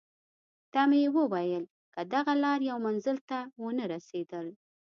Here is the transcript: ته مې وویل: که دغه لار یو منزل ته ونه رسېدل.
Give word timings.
ته 0.73 0.81
مې 0.89 1.01
وویل: 1.17 1.63
که 1.93 2.01
دغه 2.13 2.33
لار 2.43 2.59
یو 2.69 2.77
منزل 2.85 3.17
ته 3.29 3.37
ونه 3.61 3.85
رسېدل. 3.93 4.47